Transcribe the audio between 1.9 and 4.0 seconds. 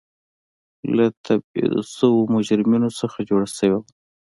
شویو مجرمینو څخه جوړه شوې وه.